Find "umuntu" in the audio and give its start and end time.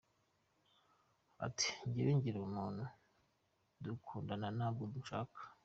2.47-2.83